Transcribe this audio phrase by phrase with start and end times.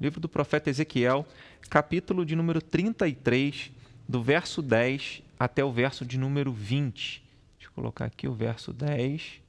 [0.00, 1.26] livro do profeta Ezequiel,
[1.68, 3.70] capítulo de número 33,
[4.08, 7.22] do verso 10 até o verso de número 20.
[7.58, 9.42] Deixa eu colocar aqui o verso 10.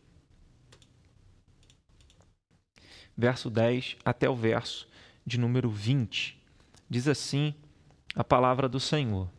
[3.18, 4.88] Verso 10 até o verso
[5.26, 6.38] de número 20.
[6.90, 7.56] Diz assim
[8.14, 9.30] a palavra do Senhor.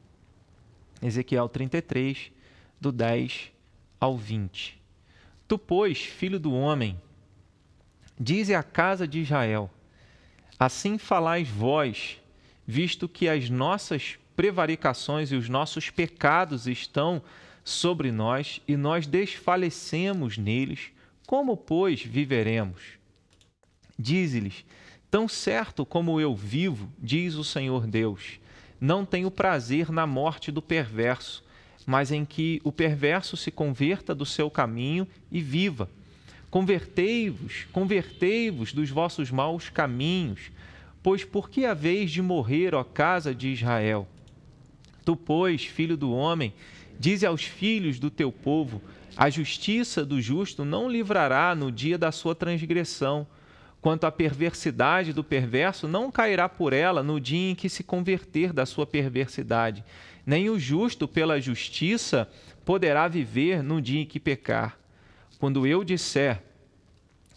[1.03, 2.33] Ezequiel 33,
[2.81, 3.53] do 10
[4.01, 4.81] ao 20.
[5.47, 6.99] Tu, pois, filho do homem,
[8.19, 9.71] dize à casa de Israel:
[10.65, 12.21] Assim falais vós,
[12.65, 17.21] visto que as nossas prevaricações e os nossos pecados estão
[17.65, 20.93] sobre nós e nós desfalecemos neles,
[21.27, 22.81] como, pois, viveremos?
[23.99, 24.65] Dize-lhes:
[25.11, 28.39] Tão certo como eu vivo, diz o Senhor Deus,
[28.81, 31.45] não tenho prazer na morte do perverso,
[31.85, 35.91] mas em que o perverso se converta do seu caminho e viva.
[36.53, 40.51] Convertei-vos, convertei-vos dos vossos maus caminhos,
[41.03, 44.07] pois por que haveis de morrer, ó casa de Israel?
[45.03, 46.53] Tu, pois, filho do homem,
[47.01, 48.83] dize aos filhos do teu povo:
[49.17, 53.27] a justiça do justo não livrará no dia da sua transgressão
[53.81, 58.53] quanto à perversidade do perverso, não cairá por ela no dia em que se converter
[58.53, 59.83] da sua perversidade,
[60.27, 62.29] nem o justo pela justiça
[62.63, 64.83] poderá viver no dia em que pecar.
[65.43, 66.41] Quando eu disser,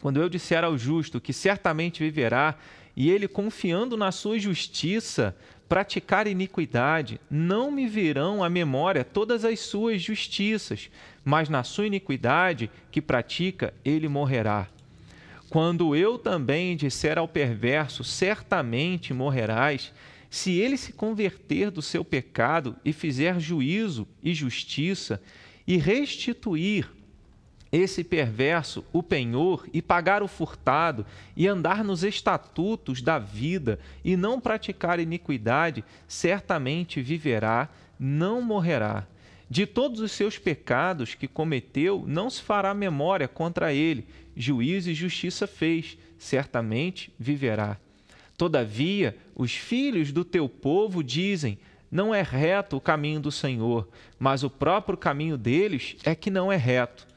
[0.05, 2.59] quando eu disser ao justo que certamente viverá,
[2.95, 5.35] e ele confiando na sua justiça,
[5.67, 10.91] praticar iniquidade, não me virão à memória todas as suas justiças,
[11.23, 14.67] mas na sua iniquidade que pratica, ele morrerá.
[15.49, 19.91] Quando eu também disser ao perverso, certamente morrerás,
[20.29, 25.19] se ele se converter do seu pecado e fizer juízo e justiça,
[25.65, 26.87] e restituir
[27.71, 34.15] esse perverso o penhor e pagar o furtado e andar nos estatutos da vida e
[34.15, 39.05] não praticar iniquidade, certamente viverá, não morrerá.
[39.49, 44.07] De todos os seus pecados que cometeu, não se fará memória contra ele.
[44.35, 47.77] Juízo e justiça fez, certamente viverá.
[48.37, 51.57] Todavia, os filhos do teu povo dizem:
[51.91, 53.87] Não é reto o caminho do Senhor,
[54.19, 57.07] mas o próprio caminho deles é que não é reto.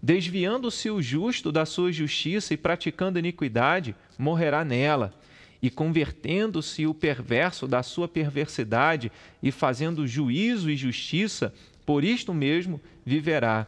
[0.00, 5.12] Desviando-se o justo da sua justiça e praticando iniquidade, morrerá nela.
[5.60, 9.10] E convertendo-se o perverso da sua perversidade
[9.42, 11.52] e fazendo juízo e justiça,
[11.84, 13.66] por isto mesmo viverá.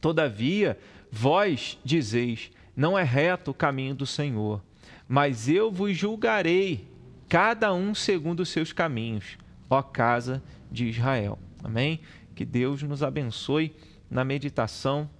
[0.00, 0.78] Todavia,
[1.10, 4.62] vós dizeis: não é reto o caminho do Senhor,
[5.08, 6.86] mas eu vos julgarei,
[7.28, 9.36] cada um segundo os seus caminhos,
[9.68, 10.40] ó casa
[10.70, 11.36] de Israel.
[11.64, 11.98] Amém?
[12.36, 13.74] Que Deus nos abençoe
[14.08, 15.10] na meditação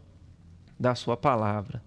[0.78, 1.82] da Sua palavra.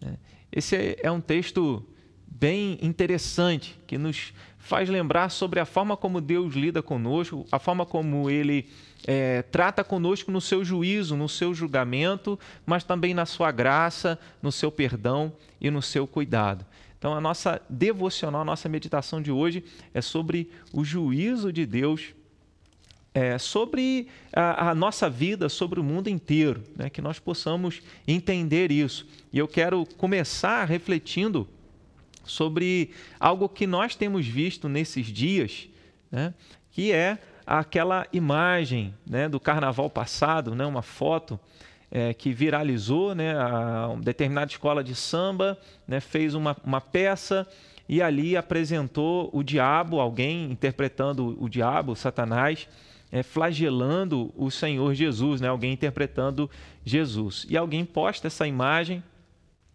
[0.00, 0.16] Né?
[0.50, 1.84] Esse é um texto
[2.26, 7.84] bem interessante que nos faz lembrar sobre a forma como Deus lida conosco, a forma
[7.84, 8.68] como Ele
[9.06, 14.52] é, trata conosco no seu juízo, no seu julgamento, mas também na sua graça, no
[14.52, 16.64] seu perdão e no seu cuidado.
[16.98, 22.14] Então, a nossa devocional, a nossa meditação de hoje é sobre o juízo de Deus,
[23.14, 26.88] é, sobre a, a, nossa vida, sobre o mundo inteiro, né?
[26.88, 29.06] que nós possamos entender isso.
[29.32, 31.46] E eu quero começar refletindo
[32.24, 32.90] sobre
[33.20, 35.68] algo que nós temos visto nesses dias,
[36.10, 36.32] né?
[36.70, 41.38] que é aquela imagem né, do carnaval passado, né, uma foto
[41.90, 47.46] é, que viralizou, né, a uma determinada escola de samba né, fez uma, uma peça
[47.88, 52.68] e ali apresentou o diabo, alguém interpretando o diabo, Satanás,
[53.12, 56.50] é, flagelando o Senhor Jesus, né, alguém interpretando
[56.82, 57.46] Jesus.
[57.48, 59.04] E alguém posta essa imagem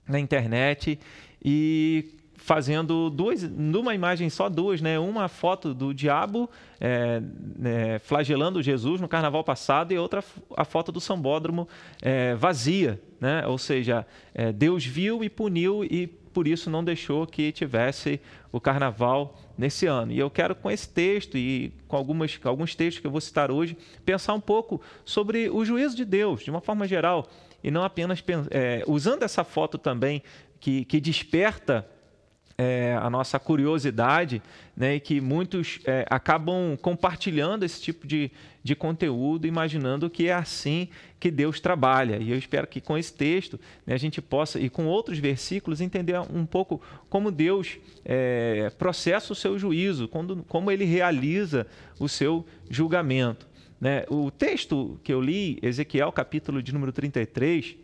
[0.07, 0.99] na internet
[1.43, 4.97] e fazendo duas, numa imagem só duas, né?
[4.97, 6.49] Uma foto do diabo
[6.79, 7.21] é,
[7.63, 10.23] é, flagelando Jesus no carnaval passado e outra
[10.55, 11.67] a foto do sambódromo
[12.01, 13.45] é, vazia, né?
[13.45, 18.61] Ou seja, é, Deus viu e puniu e por isso não deixou que tivesse o
[18.61, 20.11] carnaval nesse ano.
[20.11, 23.49] E eu quero com esse texto e com algumas, alguns textos que eu vou citar
[23.49, 23.75] hoje
[24.05, 27.27] pensar um pouco sobre o juízo de Deus de uma forma geral
[27.63, 30.21] e não apenas é, usando essa foto também
[30.59, 31.87] que, que desperta
[32.57, 34.41] é, a nossa curiosidade,
[34.75, 38.31] né, e que muitos é, acabam compartilhando esse tipo de,
[38.63, 40.87] de conteúdo, imaginando que é assim
[41.19, 42.17] que Deus trabalha.
[42.17, 45.81] E eu espero que com esse texto né, a gente possa, e com outros versículos,
[45.81, 51.67] entender um pouco como Deus é, processa o seu juízo, quando, como ele realiza
[51.99, 53.47] o seu julgamento.
[53.79, 54.03] Né?
[54.09, 57.75] O texto que eu li, Ezequiel, capítulo de número 33,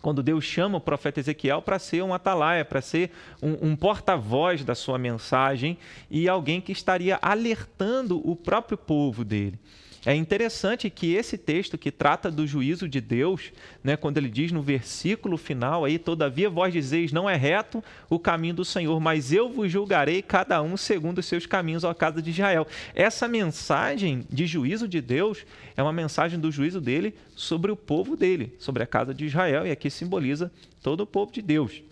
[0.00, 3.10] quando Deus chama o profeta Ezequiel para ser um atalaia, para ser
[3.42, 5.78] um, um porta-voz da sua mensagem
[6.10, 9.58] e alguém que estaria alertando o próprio povo dele.
[10.06, 13.52] É interessante que esse texto que trata do juízo de Deus,
[13.82, 18.18] né, quando ele diz no versículo final aí, todavia vós dizeis, não é reto o
[18.18, 22.22] caminho do Senhor, mas eu vos julgarei cada um segundo os seus caminhos, à casa
[22.22, 22.66] de Israel.
[22.94, 25.44] Essa mensagem de juízo de Deus
[25.76, 29.66] é uma mensagem do juízo dele sobre o povo dele, sobre a casa de Israel,
[29.66, 30.50] e aqui simboliza
[30.82, 31.82] todo o povo de Deus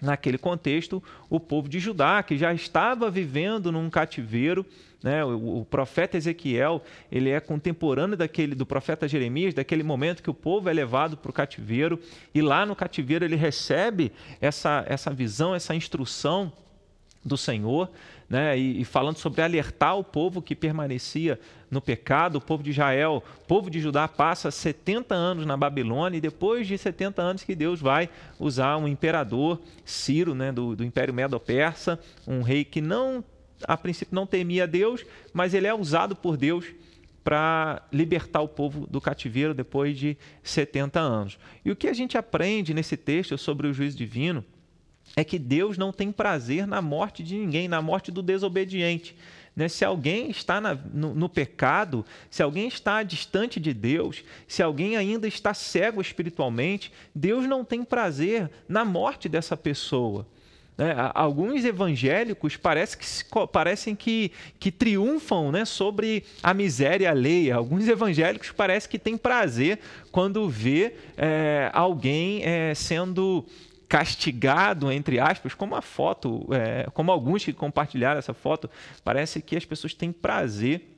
[0.00, 4.64] naquele contexto, o povo de Judá, que já estava vivendo num cativeiro,
[5.02, 5.24] né?
[5.24, 10.34] O, o, profeta Ezequiel ele é contemporâneo daquele do profeta Jeremias, daquele momento que o
[10.34, 12.00] povo é levado para o cativeiro
[12.34, 16.52] e lá no cativeiro ele recebe essa, essa visão, essa instrução
[17.24, 17.90] do Senhor,
[18.28, 18.58] né?
[18.58, 21.38] E, e, falando sobre alertar o povo que permanecia
[21.70, 26.18] no pecado, o povo de Israel, o povo de Judá passa 70 anos na Babilônia
[26.18, 28.08] e depois de 70 anos que Deus vai
[28.38, 30.52] usar um imperador, Ciro, né?
[30.52, 33.24] do, do Império Medo-Persa, um rei que não
[33.64, 36.66] a princípio não temia Deus, mas ele é usado por Deus
[37.24, 41.38] para libertar o povo do cativeiro depois de 70 anos.
[41.64, 44.44] E o que a gente aprende nesse texto sobre o juízo divino
[45.16, 49.14] é que Deus não tem prazer na morte de ninguém, na morte do desobediente.
[49.54, 49.68] Né?
[49.68, 54.96] Se alguém está na, no, no pecado, se alguém está distante de Deus, se alguém
[54.96, 60.26] ainda está cego espiritualmente, Deus não tem prazer na morte dessa pessoa.
[60.78, 60.94] Né?
[61.12, 63.04] Alguns evangélicos parece que,
[63.48, 64.30] parecem que,
[64.60, 67.56] que triunfam né, sobre a miséria alheia.
[67.56, 69.80] Alguns evangélicos parecem que têm prazer
[70.12, 73.44] quando vê é, alguém é, sendo
[73.88, 78.70] castigado, entre aspas, como a foto, é, como alguns que compartilharam essa foto,
[79.02, 80.97] parece que as pessoas têm prazer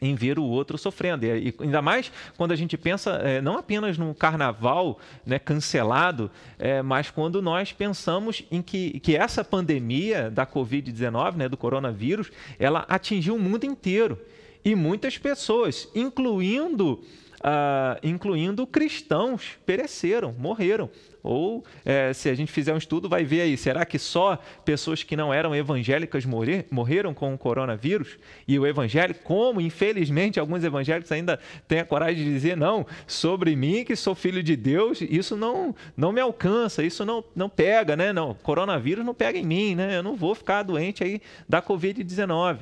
[0.00, 1.24] em ver o outro sofrendo.
[1.24, 6.82] E ainda mais quando a gente pensa é, não apenas num carnaval né, cancelado, é,
[6.82, 12.84] mas quando nós pensamos em que, que essa pandemia da Covid-19, né, do coronavírus, ela
[12.88, 14.18] atingiu o mundo inteiro.
[14.64, 17.00] E muitas pessoas, incluindo
[17.42, 20.90] ah, incluindo cristãos, pereceram, morreram.
[21.22, 25.02] Ou, é, se a gente fizer um estudo, vai ver aí, será que só pessoas
[25.02, 28.18] que não eram evangélicas morrer, morreram com o coronavírus?
[28.46, 33.56] E o evangélico, como infelizmente alguns evangélicos ainda têm a coragem de dizer, não, sobre
[33.56, 37.96] mim que sou filho de Deus, isso não, não me alcança, isso não, não pega,
[37.96, 38.12] né?
[38.12, 39.98] Não, coronavírus não pega em mim, né?
[39.98, 42.58] Eu não vou ficar doente aí da Covid-19.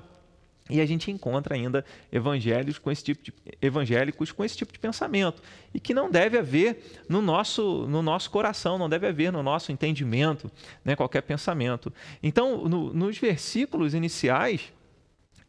[0.68, 3.32] E a gente encontra ainda evangélicos com esse tipo de,
[3.62, 5.40] evangélicos com esse tipo de pensamento
[5.72, 9.70] e que não deve haver no nosso, no nosso coração, não deve haver no nosso
[9.70, 10.50] entendimento
[10.84, 11.92] né, qualquer pensamento.
[12.22, 14.72] Então, no, nos versículos iniciais,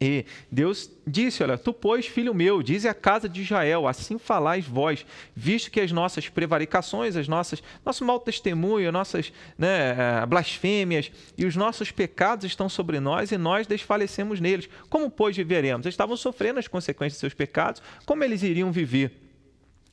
[0.00, 4.64] e Deus disse: Olha, tu, pois, filho meu, dize à casa de Israel, assim falais
[4.64, 5.04] vós,
[5.34, 11.44] visto que as nossas prevaricações, as nossas, nosso mau testemunho, nossas né, eh, blasfêmias e
[11.44, 14.68] os nossos pecados estão sobre nós e nós desfalecemos neles.
[14.88, 15.84] Como, pois, viveremos?
[15.84, 19.28] Eles estavam sofrendo as consequências de seus pecados, como eles iriam viver?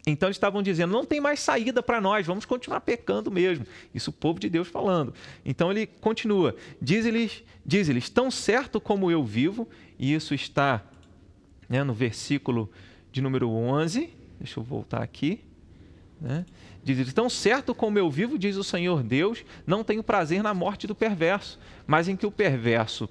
[0.08, 3.66] Então eles estavam dizendo: não tem mais saída para nós, vamos continuar pecando mesmo.
[3.94, 5.14] Isso o povo de Deus falando.
[5.44, 10.84] Então ele continua: diz-lhes, diz-lhes, tão certo como eu vivo, e isso está
[11.70, 12.70] né, no versículo
[13.12, 14.10] de número 11.
[14.40, 15.42] Deixa eu voltar aqui.
[16.20, 16.46] Né?
[16.84, 20.88] Diz: tão certo como eu vivo, diz o Senhor Deus, não tenho prazer na morte
[20.88, 23.10] do perverso, mas em que o perverso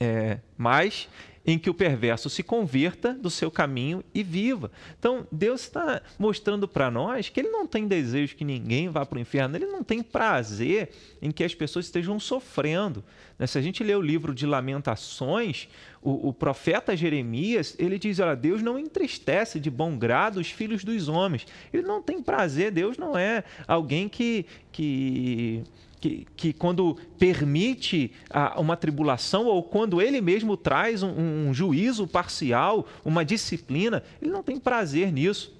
[0.00, 1.08] é, mas
[1.44, 4.70] em que o perverso se converta do seu caminho e viva.
[4.98, 9.16] Então, Deus está mostrando para nós que Ele não tem desejo que ninguém vá para
[9.16, 10.90] o inferno, Ele não tem prazer
[11.20, 13.02] em que as pessoas estejam sofrendo.
[13.38, 13.46] Né?
[13.46, 15.68] Se a gente lê o livro de Lamentações,
[16.02, 20.84] o, o profeta Jeremias, ele diz, olha, Deus não entristece de bom grado os filhos
[20.84, 21.46] dos homens.
[21.72, 24.46] Ele não tem prazer, Deus não é alguém que...
[24.70, 25.64] que
[26.00, 31.10] que, que quando permite a, uma tribulação ou quando ele mesmo traz um,
[31.48, 35.59] um juízo parcial, uma disciplina, ele não tem prazer nisso.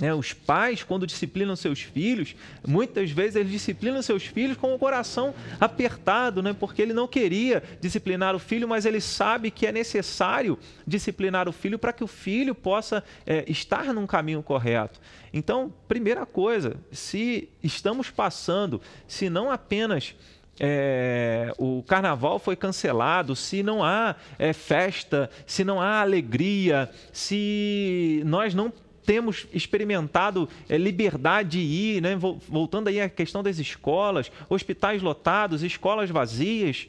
[0.00, 2.36] É, os pais, quando disciplinam seus filhos,
[2.66, 6.54] muitas vezes eles disciplinam seus filhos com o coração apertado, né?
[6.58, 11.52] porque ele não queria disciplinar o filho, mas ele sabe que é necessário disciplinar o
[11.52, 15.00] filho para que o filho possa é, estar num caminho correto.
[15.32, 20.14] Então, primeira coisa, se estamos passando, se não apenas
[20.58, 28.22] é, o carnaval foi cancelado, se não há é, festa, se não há alegria, se
[28.24, 28.72] nós não
[29.06, 32.16] temos experimentado é, liberdade de ir, né?
[32.16, 36.88] voltando aí à questão das escolas, hospitais lotados, escolas vazias.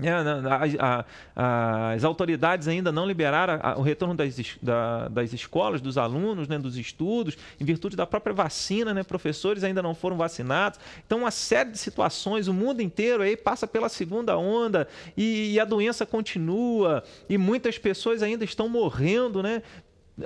[0.00, 6.58] é, as autoridades ainda não liberaram o retorno das, da, das escolas, dos alunos, né,
[6.58, 10.80] dos estudos, em virtude da própria vacina, né, professores ainda não foram vacinados.
[11.04, 15.60] Então, uma série de situações, o mundo inteiro aí passa pela segunda onda e, e
[15.60, 19.62] a doença continua e muitas pessoas ainda estão morrendo, né,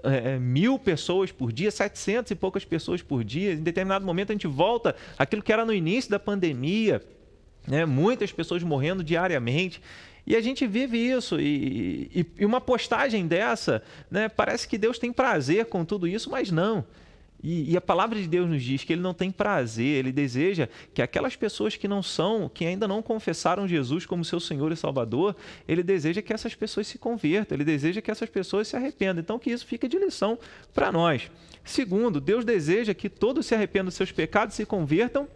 [0.03, 3.53] é, é mil pessoas por dia, 700 e poucas pessoas por dia.
[3.53, 7.03] Em determinado momento a gente volta àquilo que era no início da pandemia
[7.67, 7.85] né?
[7.85, 9.81] muitas pessoas morrendo diariamente.
[10.27, 11.39] E a gente vive isso.
[11.39, 16.31] E, e, e, uma postagem dessa, né, parece que Deus tem prazer com tudo isso,
[16.31, 16.85] mas não.
[17.43, 20.67] E, e, a palavra de Deus nos diz que Ele não tem prazer, Ele deseja
[20.95, 24.77] que aquelas pessoas que não são, que ainda não confessaram Jesus como seu Senhor e
[24.77, 25.37] Salvador,
[25.69, 29.21] Ele deseja que essas pessoas se convertam, Ele deseja que essas pessoas se arrependam.
[29.21, 30.39] Então, que isso fique de lição
[30.73, 31.31] para nós.
[31.63, 35.29] Segundo, Deus deseja que todos se arrependam dos seus pecados, se convertam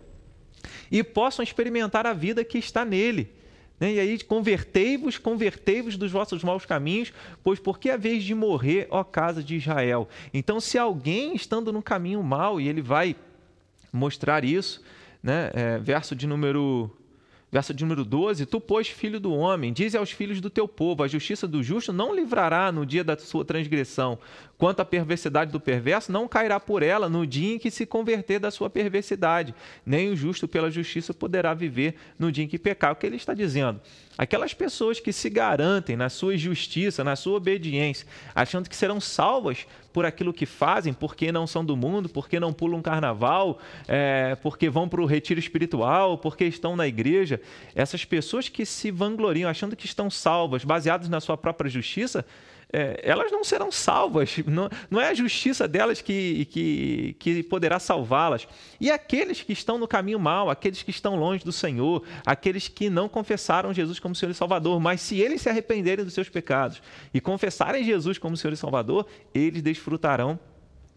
[0.90, 3.30] e possam experimentar a vida que está nele.
[3.78, 3.94] Né?
[3.94, 9.04] E aí, convertei-vos, convertei-vos dos vossos maus caminhos, pois porque a vez de morrer, ó
[9.04, 10.08] casa de Israel.
[10.32, 13.14] Então, se alguém estando no caminho mau, e ele vai
[13.92, 14.82] mostrar isso,
[15.22, 15.50] né?
[15.54, 16.90] É, verso de número
[17.50, 21.02] Verso de número 12: Tu, pois, filho do homem, dize aos filhos do teu povo:
[21.02, 24.18] a justiça do justo não livrará no dia da sua transgressão.
[24.58, 28.40] Quanto à perversidade do perverso, não cairá por ela no dia em que se converter
[28.40, 29.54] da sua perversidade.
[29.86, 32.90] Nem o justo pela justiça poderá viver no dia em que pecar.
[32.90, 33.80] O que ele está dizendo?
[34.18, 39.64] Aquelas pessoas que se garantem na sua justiça, na sua obediência, achando que serão salvas
[39.92, 44.68] por aquilo que fazem, porque não são do mundo, porque não pulam carnaval, é, porque
[44.68, 47.40] vão para o retiro espiritual, porque estão na igreja.
[47.76, 52.24] Essas pessoas que se vangloriam, achando que estão salvas, baseadas na sua própria justiça,
[52.72, 54.36] é, elas não serão salvas.
[54.46, 58.46] Não, não, é a justiça delas que, que, que poderá salvá-las.
[58.80, 62.90] E aqueles que estão no caminho mal, aqueles que estão longe do Senhor, aqueles que
[62.90, 66.82] não confessaram Jesus como Senhor e Salvador, mas se eles se arrependerem dos seus pecados
[67.12, 70.38] e confessarem Jesus como Senhor e Salvador, eles desfrutarão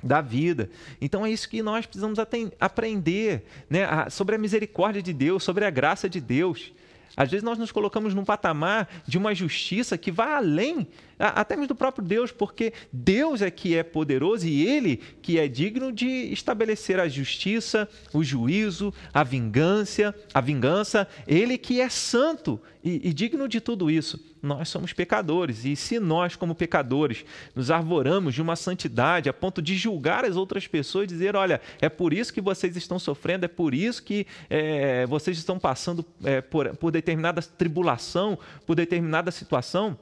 [0.03, 0.69] da vida.
[0.99, 2.17] Então é isso que nós precisamos
[2.59, 4.09] aprender né?
[4.09, 6.73] sobre a misericórdia de Deus, sobre a graça de Deus.
[7.15, 10.87] Às vezes nós nos colocamos num patamar de uma justiça que vai além
[11.27, 15.47] até mesmo do próprio Deus, porque Deus é que é poderoso e Ele que é
[15.47, 22.59] digno de estabelecer a justiça, o juízo, a vingança, a vingança, Ele que é santo
[22.83, 24.19] e, e digno de tudo isso.
[24.41, 27.23] Nós somos pecadores e se nós, como pecadores,
[27.53, 31.87] nos arvoramos de uma santidade a ponto de julgar as outras pessoas, dizer, olha, é
[31.87, 36.41] por isso que vocês estão sofrendo, é por isso que é, vocês estão passando é,
[36.41, 39.97] por, por determinada tribulação, por determinada situação,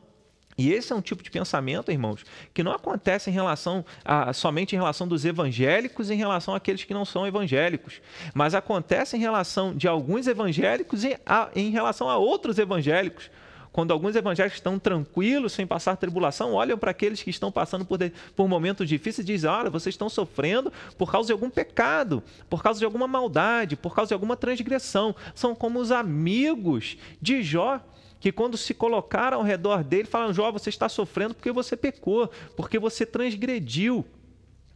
[0.59, 4.75] e esse é um tipo de pensamento, irmãos, que não acontece em relação a, somente
[4.75, 8.01] em relação dos evangélicos em relação àqueles que não são evangélicos,
[8.33, 13.31] mas acontece em relação de alguns evangélicos em, a, em relação a outros evangélicos.
[13.71, 17.97] Quando alguns evangélicos estão tranquilos, sem passar tribulação, olham para aqueles que estão passando por,
[17.97, 22.21] de, por momentos difíceis e dizem: Olha, vocês estão sofrendo por causa de algum pecado,
[22.49, 25.15] por causa de alguma maldade, por causa de alguma transgressão.
[25.33, 27.79] São como os amigos de Jó
[28.19, 32.29] que quando se colocaram ao redor dele, falam: Jó, você está sofrendo porque você pecou,
[32.55, 34.05] porque você transgrediu.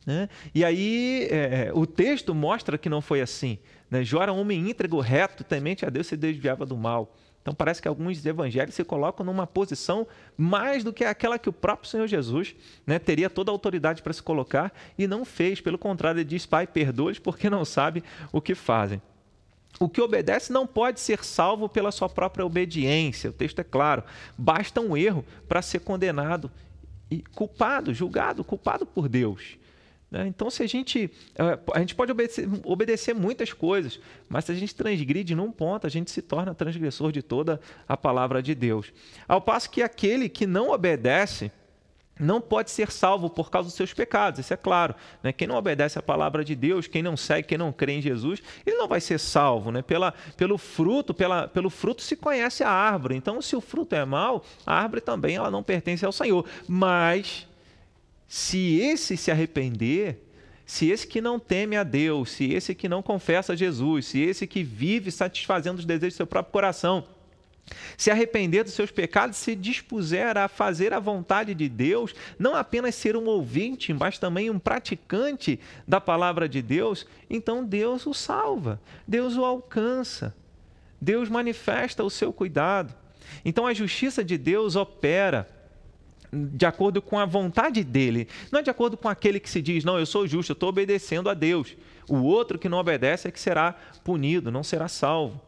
[0.05, 0.29] Né?
[0.53, 3.57] E aí é, o texto mostra que não foi assim.
[3.89, 4.03] Né?
[4.03, 7.15] Jó era um homem íntegro, reto, temente a Deus se desviava do mal.
[7.41, 10.07] Então parece que alguns evangelhos se colocam numa posição
[10.37, 12.55] mais do que aquela que o próprio Senhor Jesus
[12.87, 15.59] né, teria toda a autoridade para se colocar e não fez.
[15.59, 19.01] Pelo contrário, ele diz: Pai, perdoe porque não sabe o que fazem.
[19.79, 23.29] O que obedece não pode ser salvo pela sua própria obediência.
[23.29, 24.03] O texto é claro.
[24.37, 26.51] Basta um erro para ser condenado
[27.09, 29.57] e culpado, julgado, culpado por Deus.
[30.13, 30.27] Né?
[30.27, 31.09] Então, se a gente.
[31.35, 33.99] Eh, a gente pode obedecer, obedecer muitas coisas,
[34.29, 37.97] mas se a gente transgride num ponto, a gente se torna transgressor de toda a
[37.97, 38.93] palavra de Deus.
[39.27, 41.51] Ao passo que aquele que não obedece
[42.19, 44.93] não pode ser salvo por causa dos seus pecados, isso é claro.
[45.21, 45.33] Né?
[45.33, 48.41] Quem não obedece à palavra de Deus, quem não segue, quem não crê em Jesus,
[48.65, 49.71] ele não vai ser salvo.
[49.71, 49.81] Né?
[49.81, 53.15] Pela, pelo fruto, pela, pelo fruto se conhece a árvore.
[53.15, 56.45] Então, se o fruto é mau, a árvore também ela não pertence ao Senhor.
[56.67, 57.47] Mas,
[58.27, 60.19] se esse se arrepender,
[60.65, 64.21] se esse que não teme a Deus, se esse que não confessa a Jesus, se
[64.21, 67.05] esse que vive satisfazendo os desejos do seu próprio coração,
[67.97, 72.95] se arrepender dos seus pecados, se dispuser a fazer a vontade de Deus, não apenas
[72.95, 78.81] ser um ouvinte, mas também um praticante da palavra de Deus, então Deus o salva,
[79.07, 80.35] Deus o alcança,
[80.99, 82.93] Deus manifesta o seu cuidado.
[83.43, 85.49] Então a justiça de Deus opera
[86.31, 89.83] de acordo com a vontade dele, não é de acordo com aquele que se diz,
[89.83, 91.77] não, eu sou justo, eu estou obedecendo a Deus.
[92.09, 95.39] O outro que não obedece é que será punido, não será salvo.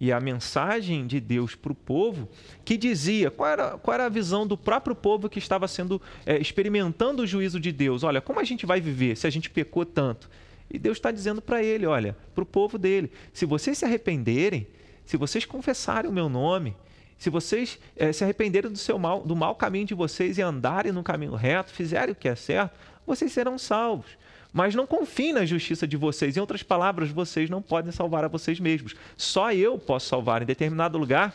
[0.00, 2.26] E a mensagem de Deus para o povo,
[2.64, 6.38] que dizia qual era, qual era a visão do próprio povo que estava sendo é,
[6.38, 8.02] experimentando o juízo de Deus.
[8.02, 10.30] Olha, como a gente vai viver se a gente pecou tanto?
[10.70, 14.66] E Deus está dizendo para ele, olha, para o povo dele, se vocês se arrependerem,
[15.04, 16.74] se vocês confessarem o meu nome,
[17.18, 20.92] se vocês é, se arrependerem do seu mal, do mau caminho de vocês e andarem
[20.92, 22.72] no caminho reto, fizerem o que é certo,
[23.06, 24.16] vocês serão salvos.
[24.52, 26.36] Mas não confiem na justiça de vocês.
[26.36, 28.94] Em outras palavras, vocês não podem salvar a vocês mesmos.
[29.16, 30.42] Só eu posso salvar.
[30.42, 31.34] Em determinado lugar,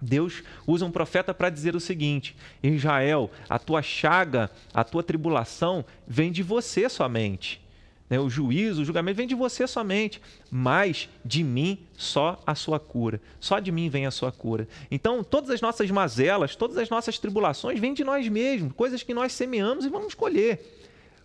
[0.00, 5.84] Deus usa um profeta para dizer o seguinte: Israel, a tua chaga, a tua tribulação
[6.06, 7.60] vem de você somente.
[8.08, 8.18] Né?
[8.18, 13.20] O juízo, o julgamento vem de você somente, mas de mim só a sua cura.
[13.38, 14.66] Só de mim vem a sua cura.
[14.90, 19.14] Então, todas as nossas mazelas, todas as nossas tribulações vêm de nós mesmos, coisas que
[19.14, 20.79] nós semeamos e vamos colher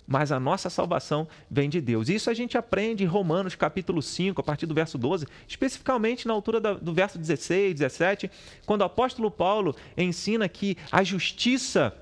[0.08, 2.10] mas a nossa salvação vem de Deus.
[2.10, 6.34] Isso a gente aprende em Romanos capítulo 5, a partir do verso 12, especificamente na
[6.34, 8.30] altura do verso 16, 17,
[8.66, 11.96] quando o apóstolo Paulo ensina que a justiça,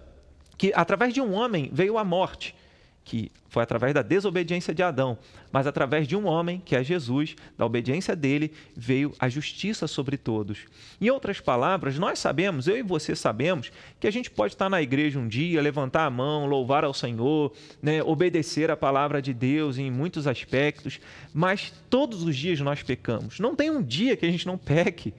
[0.57, 2.55] que através de um homem veio a morte,
[3.03, 5.17] que foi através da desobediência de Adão,
[5.51, 10.17] mas através de um homem, que é Jesus, da obediência dele, veio a justiça sobre
[10.17, 10.59] todos.
[10.99, 14.81] Em outras palavras, nós sabemos, eu e você sabemos, que a gente pode estar na
[14.81, 19.77] igreja um dia, levantar a mão, louvar ao Senhor, né, obedecer a palavra de Deus
[19.77, 20.99] em muitos aspectos,
[21.33, 23.39] mas todos os dias nós pecamos.
[23.39, 25.13] Não tem um dia que a gente não peque.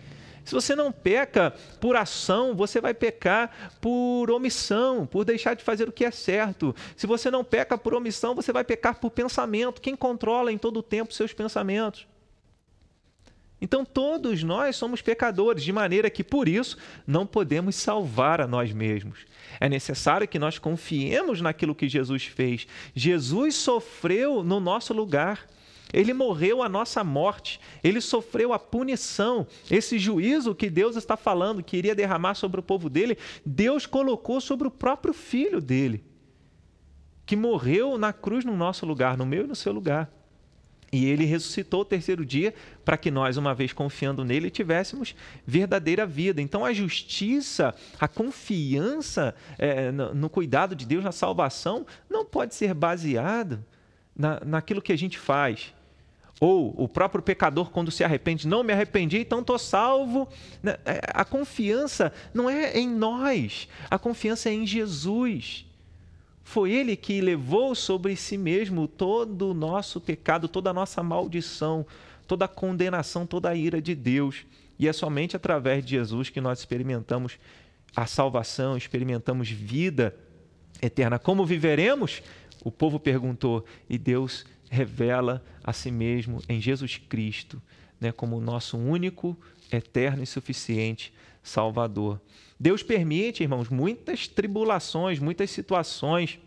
[0.45, 5.89] Se você não peca por ação, você vai pecar por omissão, por deixar de fazer
[5.89, 6.75] o que é certo.
[6.97, 9.81] Se você não peca por omissão, você vai pecar por pensamento.
[9.81, 12.07] Quem controla em todo o tempo seus pensamentos?
[13.61, 18.73] Então, todos nós somos pecadores, de maneira que, por isso, não podemos salvar a nós
[18.73, 19.21] mesmos.
[19.59, 22.67] É necessário que nós confiemos naquilo que Jesus fez.
[22.95, 25.47] Jesus sofreu no nosso lugar.
[25.95, 29.47] Ele morreu a nossa morte, ele sofreu a punição.
[29.71, 34.41] Esse juízo que Deus está falando, que iria derramar sobre o povo dele, Deus colocou
[34.41, 36.03] sobre o próprio filho dele,
[37.25, 40.11] que morreu na cruz no nosso lugar, no meu e no seu lugar.
[40.91, 45.15] E ele ressuscitou o terceiro dia para que nós, uma vez confiando nele, tivéssemos
[45.47, 46.43] verdadeira vida.
[46.43, 52.55] Então, a justiça, a confiança é, no, no, cuidado de Deus, na salvação, não pode
[52.55, 53.65] ser baseado
[54.17, 55.75] na, naquilo que a gente faz,
[56.41, 60.29] ou o próprio pecador, quando se arrepende, não me arrependi, então estou salvo.
[60.63, 65.65] Né, é, a confiança não é em nós, a confiança é em Jesus.
[66.43, 71.87] Foi Ele que levou sobre si mesmo todo o nosso pecado, toda a nossa maldição,
[72.27, 74.45] toda a condenação, toda a ira de Deus.
[74.79, 77.39] E é somente através de Jesus que nós experimentamos
[77.97, 80.15] a salvação, experimentamos vida
[80.83, 81.19] eterna.
[81.19, 82.23] Como viveremos?
[82.63, 84.45] O povo perguntou e Deus
[84.75, 87.63] revela a si mesmo em Jesus Cristo,
[88.01, 89.37] né, como o nosso único,
[89.73, 92.21] eterno e suficiente Salvador.
[92.59, 96.39] Deus permite, irmãos, muitas tribulações, muitas situações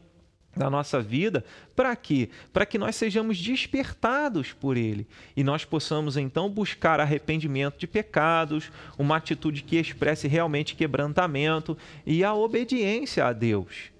[0.55, 2.29] na nossa vida, para quê?
[2.51, 8.71] Para que nós sejamos despertados por Ele e nós possamos então buscar arrependimento de pecados,
[8.97, 13.91] uma atitude que expresse realmente quebrantamento e a obediência a Deus.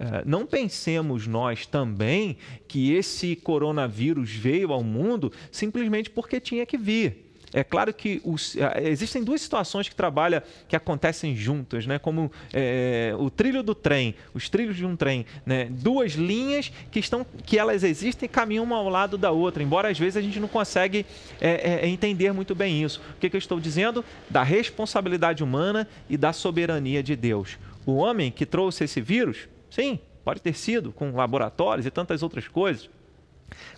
[0.00, 6.78] É, não pensemos nós também que esse coronavírus veio ao mundo simplesmente porque tinha que
[6.78, 7.26] vir.
[7.52, 11.98] É claro que os, é, existem duas situações que trabalham, que acontecem juntas, né?
[11.98, 15.66] como é, o trilho do trem, os trilhos de um trem, né?
[15.68, 19.90] duas linhas que estão, que elas existem e caminham uma ao lado da outra, embora
[19.90, 21.04] às vezes a gente não consegue
[21.40, 23.02] é, é, entender muito bem isso.
[23.16, 24.02] O que, que eu estou dizendo?
[24.30, 27.58] Da responsabilidade humana e da soberania de Deus.
[27.84, 32.48] O homem que trouxe esse vírus, Sim, pode ter sido com laboratórios e tantas outras
[32.48, 32.90] coisas.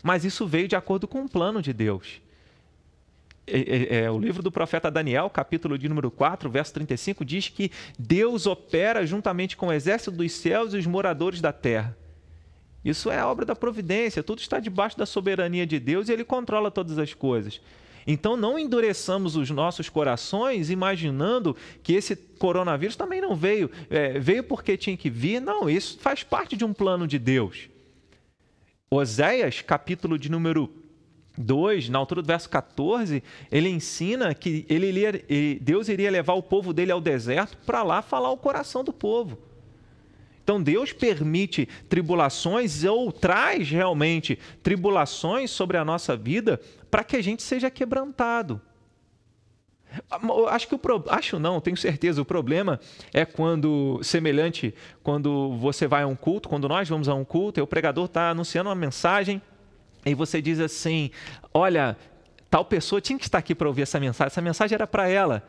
[0.02, 2.20] Mas isso veio de acordo com o plano de Deus.
[3.46, 7.48] É, é, é, o livro do profeta Daniel, capítulo de número 4, verso 35, diz
[7.48, 11.96] que Deus opera juntamente com o exército dos céus e os moradores da terra.
[12.84, 16.70] Isso é obra da providência, tudo está debaixo da soberania de Deus e ele controla
[16.70, 17.60] todas as coisas.
[18.06, 24.42] Então não endureçamos os nossos corações imaginando que esse coronavírus também não veio, é, veio
[24.44, 25.40] porque tinha que vir.
[25.40, 27.68] Não, isso faz parte de um plano de Deus.
[28.90, 30.70] Oséias, capítulo de número
[31.38, 36.72] 2, na altura do verso 14, ele ensina que ele Deus iria levar o povo
[36.72, 39.38] dele ao deserto para lá falar o coração do povo.
[40.44, 46.60] Então Deus permite tribulações ou traz realmente tribulações sobre a nossa vida
[46.92, 48.60] para que a gente seja quebrantado.
[50.50, 51.02] Acho que o pro...
[51.08, 52.20] acho não, tenho certeza.
[52.20, 52.78] O problema
[53.14, 57.58] é quando semelhante quando você vai a um culto, quando nós vamos a um culto,
[57.58, 59.40] e o pregador está anunciando uma mensagem
[60.04, 61.10] e você diz assim:
[61.54, 61.96] olha,
[62.50, 65.42] tal pessoa tinha que estar aqui para ouvir essa mensagem, essa mensagem era para ela.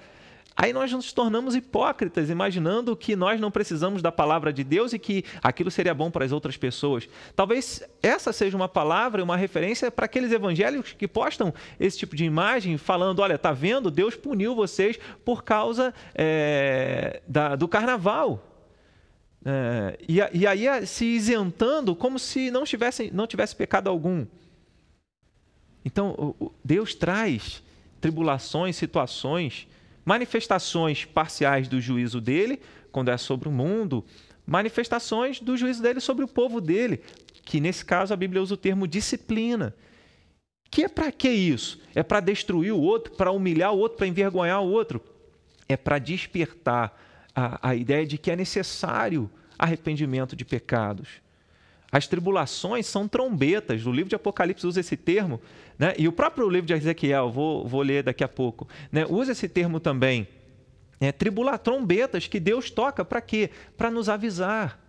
[0.55, 4.99] Aí nós nos tornamos hipócritas, imaginando que nós não precisamos da palavra de Deus e
[4.99, 7.09] que aquilo seria bom para as outras pessoas.
[7.35, 12.23] Talvez essa seja uma palavra, uma referência para aqueles evangélicos que postam esse tipo de
[12.23, 13.89] imagem, falando: olha, tá vendo?
[13.89, 18.49] Deus puniu vocês por causa é, da, do carnaval.
[19.45, 24.25] É, e, e, aí se isentando como se não tivesse, não tivesse pecado algum.
[25.83, 27.61] Então, Deus traz
[27.99, 29.67] tribulações, situações
[30.05, 32.59] manifestações parciais do juízo dele,
[32.91, 34.05] quando é sobre o mundo,
[34.45, 37.01] manifestações do juízo dele sobre o povo dele,
[37.45, 39.75] que nesse caso a Bíblia usa o termo disciplina.
[40.69, 41.81] Que é para que isso?
[41.93, 45.01] É para destruir o outro, para humilhar o outro, para envergonhar o outro?
[45.69, 46.99] É para despertar
[47.35, 51.22] a, a ideia de que é necessário arrependimento de pecados.
[51.93, 53.85] As tribulações são trombetas.
[53.85, 55.39] O livro de Apocalipse usa esse termo,
[55.77, 55.93] né?
[55.95, 59.05] e o próprio livro de Ezequiel, vou, vou ler daqui a pouco, né?
[59.07, 60.27] usa esse termo também.
[60.99, 63.51] É, tribula, trombetas que Deus toca para quê?
[63.77, 64.79] Para nos avisar.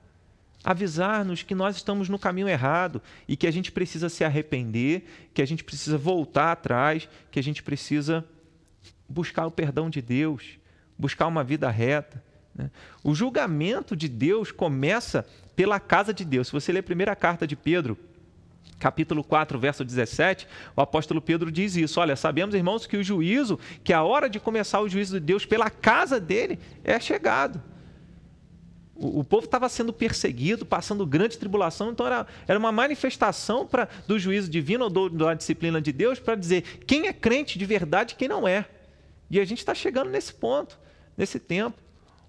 [0.65, 5.43] Avisar-nos que nós estamos no caminho errado e que a gente precisa se arrepender, que
[5.43, 8.25] a gente precisa voltar atrás, que a gente precisa
[9.07, 10.59] buscar o perdão de Deus,
[10.99, 12.25] buscar uma vida reta.
[12.55, 12.71] Né?
[13.03, 16.49] O julgamento de Deus começa pela casa de Deus.
[16.49, 17.99] Se você ler a primeira carta de Pedro,
[18.79, 23.59] capítulo 4, verso 17, o apóstolo Pedro diz isso: Olha, sabemos, irmãos, que o juízo,
[23.83, 27.63] que a hora de começar o juízo de Deus pela casa dele é chegado.
[28.95, 33.89] O, o povo estava sendo perseguido, passando grande tribulação, então era, era uma manifestação pra,
[34.07, 37.67] do juízo divino ou do, da disciplina de Deus para dizer quem é crente de
[37.67, 38.67] verdade e quem não é.
[39.29, 40.79] E a gente está chegando nesse ponto,
[41.17, 41.84] nesse tempo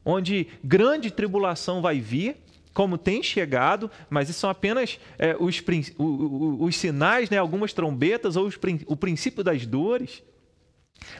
[0.05, 2.37] onde grande tribulação vai vir,
[2.73, 5.63] como tem chegado, mas isso são apenas é, os,
[5.97, 10.21] os, os, sinais, né, algumas trombetas ou os, o princípio das dores,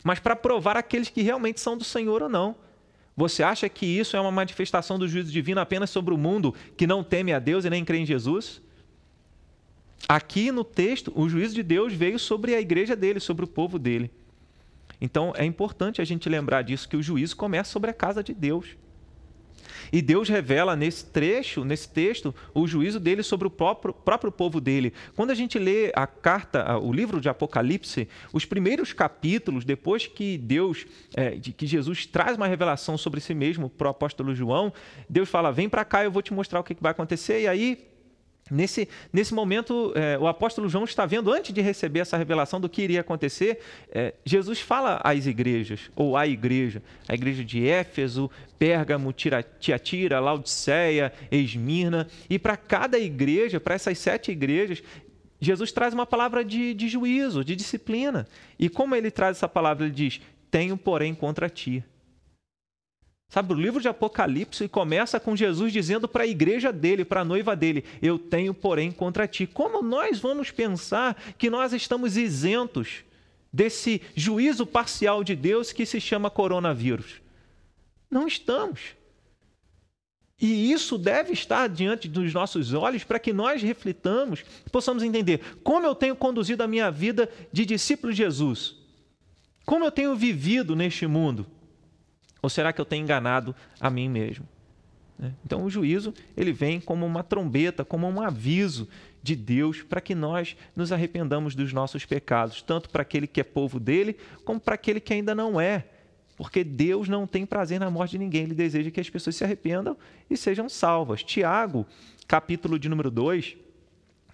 [0.04, 2.56] mas para provar aqueles que realmente são do Senhor ou não.
[3.18, 6.86] Você acha que isso é uma manifestação do juízo divino apenas sobre o mundo que
[6.86, 8.62] não teme a Deus e nem crê em Jesus?
[10.08, 13.80] Aqui no texto, o juízo de Deus veio sobre a igreja dele, sobre o povo
[13.80, 14.12] dele.
[15.00, 18.34] Então é importante a gente lembrar disso, que o juízo começa sobre a casa de
[18.34, 18.76] Deus.
[19.92, 24.60] E Deus revela nesse trecho, nesse texto, o juízo dele sobre o próprio, próprio povo
[24.60, 24.94] dele.
[25.16, 30.38] Quando a gente lê a carta, o livro de Apocalipse, os primeiros capítulos, depois que
[30.38, 34.74] Deus, é, que Jesus traz uma revelação sobre si mesmo para o apóstolo João,
[35.10, 37.42] Deus fala: vem para cá, eu vou te mostrar o que vai acontecer.
[37.42, 37.95] E aí
[38.52, 42.70] Nesse, nesse momento, é, o apóstolo João está vendo, antes de receber essa revelação do
[42.70, 43.60] que iria acontecer,
[43.92, 48.30] é, Jesus fala às igrejas, ou à igreja, a igreja de Éfeso,
[48.60, 49.12] Pérgamo,
[49.60, 54.84] Tiatira, Laodiceia, Esmirna, e para cada igreja, para essas sete igrejas,
[55.40, 58.28] Jesus traz uma palavra de, de juízo, de disciplina.
[58.60, 61.84] E como ele traz essa palavra, ele diz: Tenho, porém, contra ti.
[63.36, 67.26] Sabe, o livro de Apocalipse começa com Jesus dizendo para a igreja dele, para a
[67.26, 69.46] noiva dele: Eu tenho, porém, contra ti.
[69.46, 73.04] Como nós vamos pensar que nós estamos isentos
[73.52, 77.20] desse juízo parcial de Deus que se chama coronavírus?
[78.10, 78.96] Não estamos.
[80.40, 85.86] E isso deve estar diante dos nossos olhos para que nós reflitamos, possamos entender como
[85.86, 88.78] eu tenho conduzido a minha vida de discípulo de Jesus,
[89.66, 91.46] como eu tenho vivido neste mundo.
[92.46, 94.48] Ou será que eu tenho enganado a mim mesmo?
[95.18, 95.34] Né?
[95.44, 98.88] Então o juízo ele vem como uma trombeta, como um aviso
[99.24, 103.44] de Deus para que nós nos arrependamos dos nossos pecados, tanto para aquele que é
[103.44, 105.86] povo dele, como para aquele que ainda não é.
[106.38, 109.44] Porque Deus não tem prazer na morte de ninguém, ele deseja que as pessoas se
[109.44, 109.98] arrependam
[110.30, 111.24] e sejam salvas.
[111.24, 111.84] Tiago,
[112.28, 113.58] capítulo de número 2,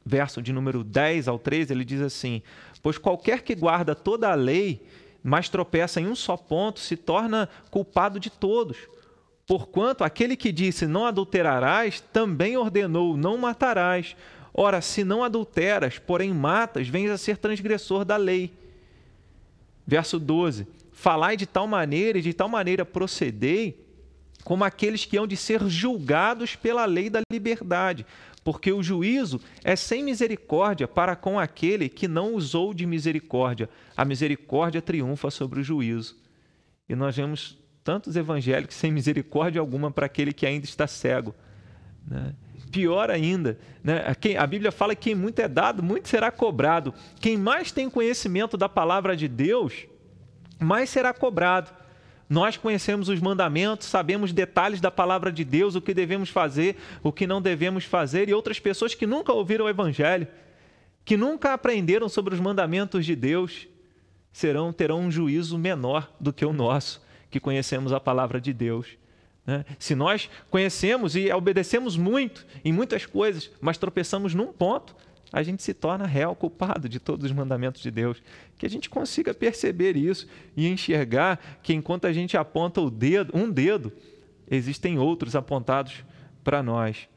[0.05, 2.41] verso de número 10 ao 13, ele diz assim:
[2.83, 4.85] Pois qualquer que guarda toda a lei
[5.23, 8.77] mas tropeça em um só ponto, se torna culpado de todos.
[9.45, 14.15] Porquanto aquele que disse não adulterarás, também ordenou não matarás.
[14.53, 18.51] Ora, se não adulteras, porém matas, vens a ser transgressor da lei.
[19.85, 23.79] Verso 12: Falai de tal maneira e de tal maneira procedei,
[24.43, 28.05] como aqueles que hão de ser julgados pela lei da liberdade,
[28.43, 33.69] porque o juízo é sem misericórdia para com aquele que não usou de misericórdia.
[33.95, 36.17] A misericórdia triunfa sobre o juízo.
[36.89, 41.35] E nós vemos tantos evangélicos sem misericórdia alguma para aquele que ainda está cego.
[42.07, 42.33] Né?
[42.71, 44.03] Pior ainda, né?
[44.37, 46.93] a Bíblia fala que quem muito é dado, muito será cobrado.
[47.19, 49.85] Quem mais tem conhecimento da palavra de Deus,
[50.59, 51.71] mais será cobrado.
[52.31, 57.11] Nós conhecemos os mandamentos, sabemos detalhes da palavra de Deus, o que devemos fazer, o
[57.11, 60.25] que não devemos fazer, e outras pessoas que nunca ouviram o Evangelho,
[61.03, 63.67] que nunca aprenderam sobre os mandamentos de Deus,
[64.31, 68.87] serão terão um juízo menor do que o nosso, que conhecemos a palavra de Deus.
[69.45, 69.65] Né?
[69.77, 74.95] Se nós conhecemos e obedecemos muito em muitas coisas, mas tropeçamos num ponto,
[75.31, 78.21] a gente se torna réu culpado de todos os mandamentos de Deus.
[78.57, 83.31] Que a gente consiga perceber isso e enxergar que enquanto a gente aponta o dedo,
[83.33, 83.93] um dedo,
[84.49, 86.03] existem outros apontados
[86.43, 87.07] para nós.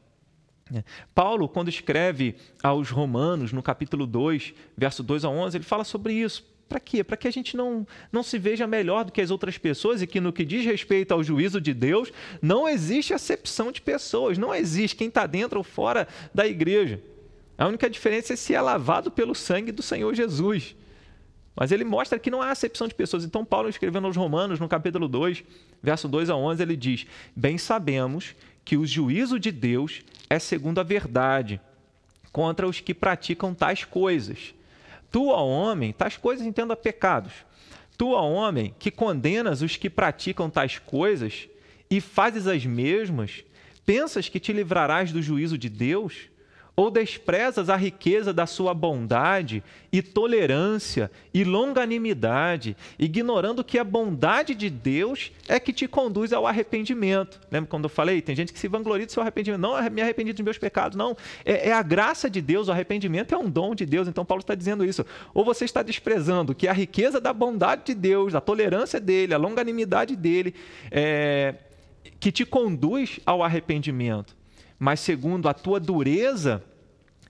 [1.13, 6.13] Paulo, quando escreve aos Romanos, no capítulo 2, verso 2 a 11, ele fala sobre
[6.13, 6.43] isso.
[6.67, 7.03] Para quê?
[7.03, 10.07] Para que a gente não, não se veja melhor do que as outras pessoas e
[10.07, 14.55] que no que diz respeito ao juízo de Deus, não existe acepção de pessoas, não
[14.55, 16.99] existe quem está dentro ou fora da igreja.
[17.57, 20.75] A única diferença é se é lavado pelo sangue do Senhor Jesus.
[21.55, 23.23] Mas ele mostra que não há acepção de pessoas.
[23.23, 25.43] Então, Paulo, escrevendo aos Romanos, no capítulo 2,
[25.81, 30.79] verso 2 a 11, ele diz: Bem sabemos que o juízo de Deus é segundo
[30.79, 31.61] a verdade
[32.31, 34.53] contra os que praticam tais coisas.
[35.09, 37.31] Tu, ó homem, tais coisas entenda pecados.
[37.97, 41.47] Tu, ó homem, que condenas os que praticam tais coisas
[41.89, 43.45] e fazes as mesmas,
[43.85, 46.27] pensas que te livrarás do juízo de Deus?
[46.75, 54.53] Ou desprezas a riqueza da sua bondade e tolerância e longanimidade, ignorando que a bondade
[54.53, 57.39] de Deus é que te conduz ao arrependimento?
[57.49, 58.21] Lembra quando eu falei?
[58.21, 59.61] Tem gente que se vangloria do seu arrependimento.
[59.61, 60.97] Não, me arrependi dos meus pecados.
[60.97, 62.67] Não, é, é a graça de Deus.
[62.67, 64.09] O arrependimento é um dom de Deus.
[64.09, 65.05] Então, Paulo está dizendo isso.
[65.33, 69.37] Ou você está desprezando que a riqueza da bondade de Deus, a tolerância dele, a
[69.37, 70.53] longanimidade dele,
[70.91, 71.55] é,
[72.19, 74.35] que te conduz ao arrependimento
[74.79, 76.63] mas segundo a tua dureza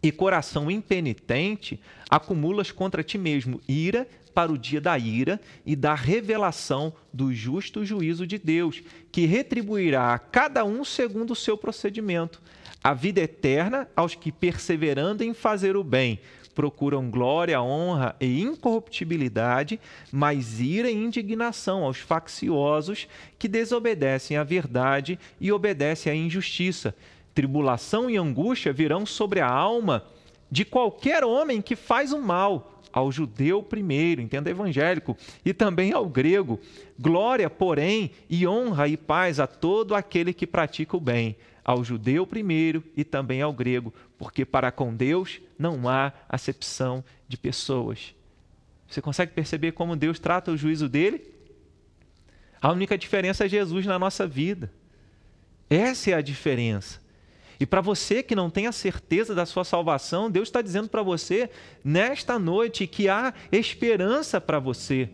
[0.02, 1.80] e coração impenitente,
[2.10, 7.86] acumulas contra ti mesmo ira para o dia da ira e da revelação do justo
[7.86, 12.42] juízo de Deus, que retribuirá a cada um segundo o seu procedimento.
[12.84, 16.20] A vida eterna aos que, perseverando em fazer o bem,
[16.54, 19.80] procuram glória, honra e incorruptibilidade,
[20.12, 23.08] mas ira e indignação aos facciosos
[23.40, 26.94] que desobedecem à verdade e obedecem à injustiça
[27.36, 30.06] Tribulação e angústia virão sobre a alma
[30.50, 36.08] de qualquer homem que faz o mal, ao judeu primeiro, entenda evangélico, e também ao
[36.08, 36.62] grego.
[36.98, 42.26] Glória, porém, e honra e paz a todo aquele que pratica o bem, ao judeu
[42.26, 48.16] primeiro e também ao grego, porque para com Deus não há acepção de pessoas.
[48.88, 51.22] Você consegue perceber como Deus trata o juízo dele?
[52.62, 54.72] A única diferença é Jesus na nossa vida.
[55.70, 57.04] Essa é a diferença.
[57.60, 61.02] E para você que não tem a certeza da sua salvação, Deus está dizendo para
[61.02, 61.50] você
[61.84, 65.10] nesta noite que há esperança para você.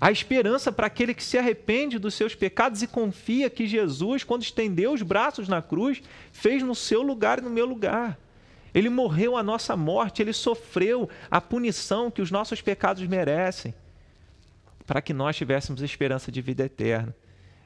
[0.00, 4.42] Há esperança para aquele que se arrepende dos seus pecados e confia que Jesus, quando
[4.42, 8.18] estendeu os braços na cruz, fez no seu lugar e no meu lugar.
[8.74, 13.74] Ele morreu a nossa morte, ele sofreu a punição que os nossos pecados merecem,
[14.86, 17.16] para que nós tivéssemos esperança de vida eterna.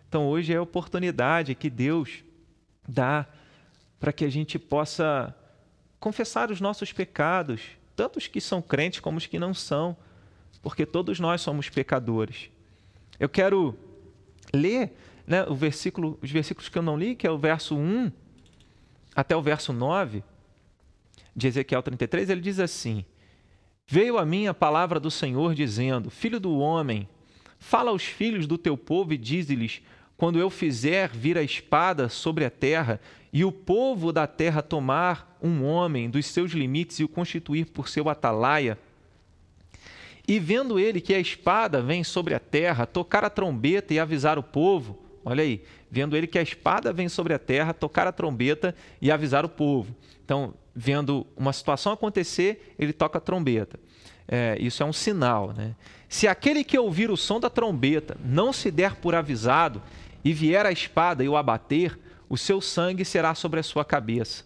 [0.08, 2.22] Então hoje é a oportunidade que Deus
[2.88, 3.26] dá
[4.00, 5.36] para que a gente possa
[6.00, 7.60] confessar os nossos pecados,
[7.94, 9.94] tanto os que são crentes como os que não são,
[10.62, 12.50] porque todos nós somos pecadores.
[13.18, 13.78] Eu quero
[14.52, 18.10] ler né, o versículo, os versículos que eu não li, que é o verso 1
[19.14, 20.24] até o verso 9
[21.36, 23.04] de Ezequiel 33, ele diz assim:
[23.86, 27.08] Veio a mim a palavra do Senhor dizendo: Filho do homem,
[27.58, 29.82] fala aos filhos do teu povo e dize-lhes:
[30.20, 33.00] quando eu fizer vir a espada sobre a terra,
[33.32, 37.88] e o povo da terra tomar um homem dos seus limites e o constituir por
[37.88, 38.76] seu atalaia,
[40.28, 44.38] e vendo ele que a espada vem sobre a terra, tocar a trombeta e avisar
[44.38, 48.12] o povo, olha aí, vendo ele que a espada vem sobre a terra, tocar a
[48.12, 49.96] trombeta e avisar o povo.
[50.22, 53.80] Então, vendo uma situação acontecer, ele toca a trombeta.
[54.28, 55.54] É, isso é um sinal.
[55.56, 55.74] Né?
[56.10, 59.82] Se aquele que ouvir o som da trombeta não se der por avisado
[60.24, 64.44] e vier a espada e o abater, o seu sangue será sobre a sua cabeça.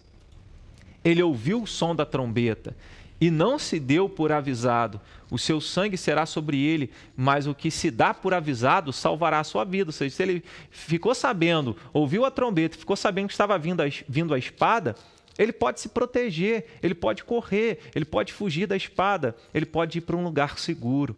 [1.03, 2.75] Ele ouviu o som da trombeta
[3.19, 4.99] e não se deu por avisado,
[5.31, 9.43] o seu sangue será sobre ele, mas o que se dá por avisado salvará a
[9.43, 9.89] sua vida.
[9.89, 13.85] Ou seja, se ele ficou sabendo, ouviu a trombeta, ficou sabendo que estava vindo a,
[14.07, 14.95] vindo a espada,
[15.37, 20.01] ele pode se proteger, ele pode correr, ele pode fugir da espada, ele pode ir
[20.01, 21.15] para um lugar seguro.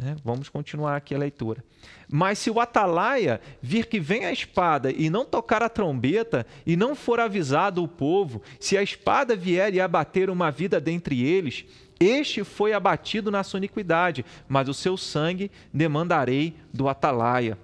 [0.00, 1.62] É, vamos continuar aqui a leitura.
[2.08, 6.76] Mas se o atalaia vir que vem a espada e não tocar a trombeta, e
[6.76, 11.66] não for avisado o povo, se a espada vier e abater uma vida dentre eles,
[12.00, 17.58] este foi abatido na sua iniquidade, mas o seu sangue demandarei do atalaia.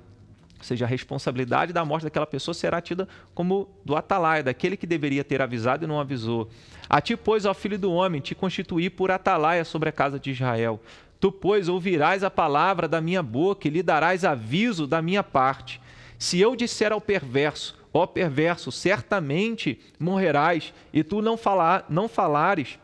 [0.59, 4.87] Ou seja, a responsabilidade da morte daquela pessoa será tida como do atalaia, daquele que
[4.87, 6.51] deveria ter avisado e não avisou.
[6.89, 10.33] A ti, pois, ó filho do homem, te constituí por atalaia sobre a casa de
[10.33, 10.81] Israel.
[11.21, 15.81] Tu, pois, ouvirás a palavra da minha boca e lhe darás aviso da minha parte.
[16.19, 22.79] Se eu disser ao perverso, ó perverso, certamente morrerás, e tu não, falar, não falares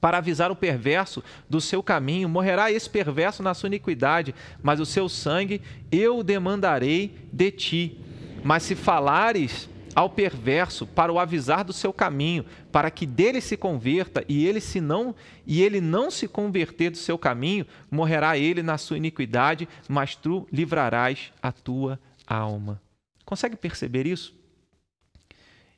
[0.00, 4.86] para avisar o perverso do seu caminho, morrerá esse perverso na sua iniquidade, mas o
[4.86, 8.00] seu sangue eu demandarei de ti.
[8.42, 13.56] Mas se falares ao perverso para o avisar do seu caminho, para que dele se
[13.56, 15.14] converta e ele se não
[15.46, 20.46] e ele não se converter do seu caminho, morrerá ele na sua iniquidade, mas tu
[20.52, 22.80] livrarás a tua alma.
[23.24, 24.34] Consegue perceber isso?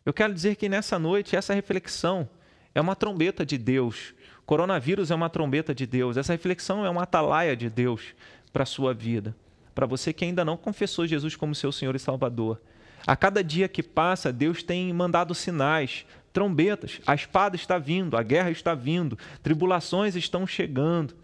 [0.04, 2.28] Eu quero dizer que nessa noite essa reflexão
[2.74, 4.14] é uma trombeta de Deus.
[4.44, 6.16] Coronavírus é uma trombeta de Deus.
[6.16, 8.14] Essa reflexão é uma atalaia de Deus
[8.52, 9.34] para a sua vida.
[9.74, 12.60] Para você que ainda não confessou Jesus como seu Senhor e Salvador.
[13.06, 17.00] A cada dia que passa, Deus tem mandado sinais, trombetas.
[17.06, 21.14] A espada está vindo, a guerra está vindo, tribulações estão chegando.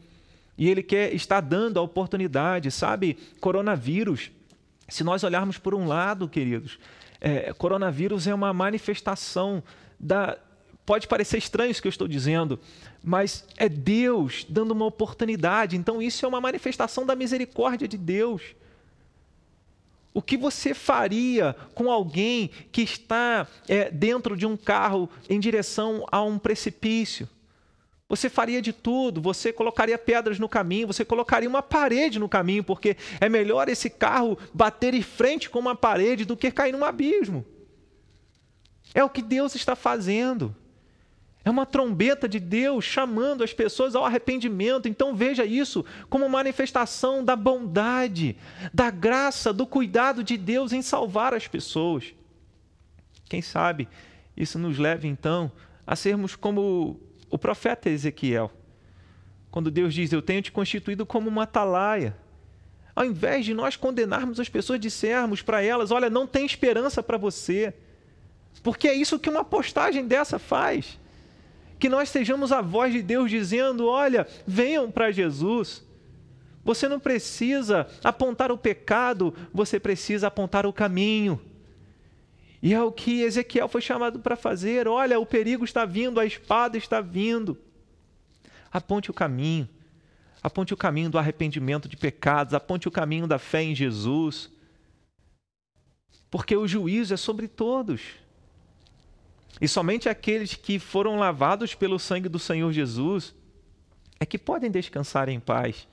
[0.56, 3.18] E Ele quer está dando a oportunidade, sabe?
[3.40, 4.30] Coronavírus.
[4.88, 6.78] Se nós olharmos por um lado, queridos,
[7.20, 9.62] é, coronavírus é uma manifestação
[9.98, 10.38] da.
[10.84, 12.58] Pode parecer estranho isso que eu estou dizendo,
[13.02, 15.76] mas é Deus dando uma oportunidade.
[15.76, 18.42] Então, isso é uma manifestação da misericórdia de Deus.
[20.12, 26.04] O que você faria com alguém que está é, dentro de um carro em direção
[26.10, 27.28] a um precipício?
[28.08, 32.64] Você faria de tudo, você colocaria pedras no caminho, você colocaria uma parede no caminho,
[32.64, 36.84] porque é melhor esse carro bater em frente com uma parede do que cair num
[36.84, 37.46] abismo.
[38.92, 40.56] É o que Deus está fazendo.
[41.44, 44.88] É uma trombeta de Deus chamando as pessoas ao arrependimento.
[44.88, 48.36] Então veja isso como manifestação da bondade,
[48.74, 52.14] da graça, do cuidado de Deus em salvar as pessoas.
[53.28, 53.88] Quem sabe
[54.36, 55.50] isso nos leve então
[55.86, 57.00] a sermos como
[57.30, 58.52] o profeta Ezequiel.
[59.50, 62.16] Quando Deus diz: Eu tenho te constituído como uma atalaia.
[62.94, 67.16] Ao invés de nós condenarmos as pessoas, dissermos para elas: Olha, não tem esperança para
[67.16, 67.72] você.
[68.62, 70.99] Porque é isso que uma postagem dessa faz
[71.80, 75.82] que nós sejamos a voz de Deus dizendo: olha, venham para Jesus.
[76.62, 81.40] Você não precisa apontar o pecado, você precisa apontar o caminho.
[82.62, 84.86] E é o que Ezequiel foi chamado para fazer.
[84.86, 87.56] Olha, o perigo está vindo, a espada está vindo.
[88.70, 89.66] Aponte o caminho.
[90.42, 94.50] Aponte o caminho do arrependimento de pecados, aponte o caminho da fé em Jesus.
[96.30, 98.02] Porque o juízo é sobre todos.
[99.60, 103.34] E somente aqueles que foram lavados pelo sangue do Senhor Jesus
[104.18, 105.86] é que podem descansar em paz,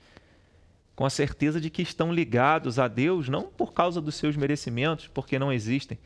[0.96, 5.06] com a certeza de que estão ligados a Deus, não por causa dos seus merecimentos,
[5.06, 5.98] porque não existem,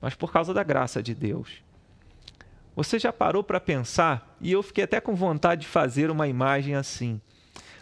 [0.00, 1.62] mas por causa da graça de Deus.
[2.74, 4.36] Você já parou para pensar?
[4.40, 7.20] E eu fiquei até com vontade de fazer uma imagem assim.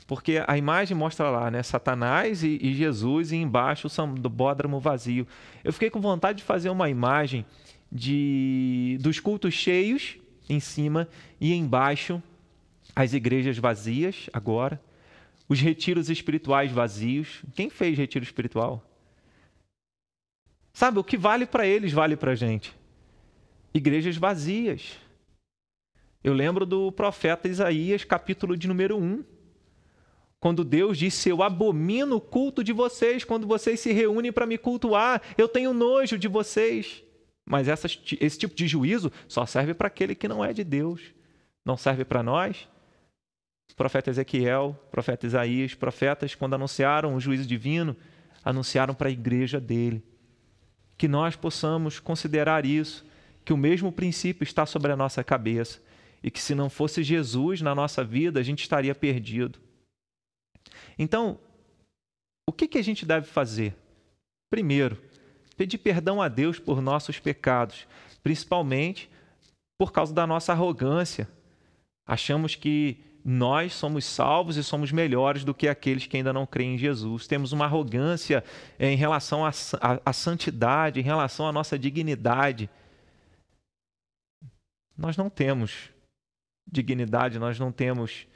[0.07, 1.63] Porque a imagem mostra lá, né?
[1.63, 5.25] Satanás e, e Jesus e embaixo o bódromo vazio.
[5.63, 7.47] Eu fiquei com vontade de fazer uma imagem
[7.91, 10.17] de, dos cultos cheios
[10.49, 11.09] em cima
[11.41, 12.23] e embaixo
[12.95, 14.81] as igrejas vazias agora,
[15.49, 17.43] os retiros espirituais vazios.
[17.55, 18.85] Quem fez retiro espiritual?
[20.73, 22.75] Sabe, o que vale para eles vale para a gente.
[23.73, 24.99] Igrejas vazias.
[26.23, 29.25] Eu lembro do profeta Isaías, capítulo de número 1,
[30.39, 34.59] quando Deus disse: Eu abomino o culto de vocês quando vocês se reúnem para me
[34.59, 37.03] cultuar, eu tenho nojo de vocês.
[37.51, 41.03] Mas esse tipo de juízo só serve para aquele que não é de Deus.
[41.65, 42.69] Não serve para nós.
[43.77, 47.97] Profeta Ezequiel, profeta Isaías, profetas, quando anunciaram o juízo divino,
[48.45, 50.01] anunciaram para a igreja dele.
[50.97, 53.05] Que nós possamos considerar isso,
[53.45, 55.83] que o mesmo princípio está sobre a nossa cabeça
[56.23, 59.59] e que se não fosse Jesus na nossa vida, a gente estaria perdido.
[60.97, 61.41] Então,
[62.49, 63.75] o que, que a gente deve fazer?
[64.51, 64.97] Primeiro,
[65.61, 67.87] pedir perdão a Deus por nossos pecados,
[68.23, 69.11] principalmente
[69.79, 71.29] por causa da nossa arrogância.
[72.07, 76.77] Achamos que nós somos salvos e somos melhores do que aqueles que ainda não creem
[76.77, 77.27] em Jesus.
[77.27, 78.43] Temos uma arrogância
[78.79, 82.71] em relação à santidade, em relação à nossa dignidade.
[84.97, 85.91] Nós não temos
[86.67, 88.27] dignidade, nós não temos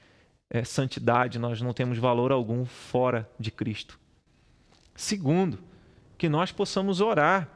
[0.51, 3.98] é, santidade, nós não temos valor algum fora de Cristo.
[4.94, 5.73] Segundo,
[6.17, 7.48] que nós possamos orar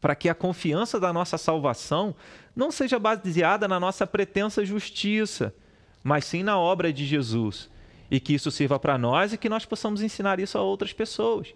[0.00, 2.14] para que a confiança da nossa salvação
[2.54, 5.54] não seja baseada na nossa pretensa justiça,
[6.02, 7.68] mas sim na obra de Jesus.
[8.10, 11.54] E que isso sirva para nós e que nós possamos ensinar isso a outras pessoas.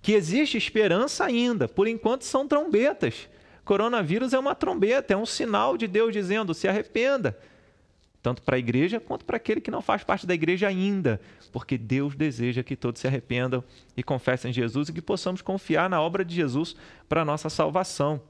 [0.00, 3.28] Que existe esperança ainda, por enquanto são trombetas.
[3.64, 7.38] Coronavírus é uma trombeta, é um sinal de Deus dizendo: se arrependa,
[8.22, 11.20] tanto para a igreja quanto para aquele que não faz parte da igreja ainda,
[11.50, 13.64] porque Deus deseja que todos se arrependam
[13.96, 16.76] e confessem Jesus e que possamos confiar na obra de Jesus
[17.08, 18.20] para a nossa salvação.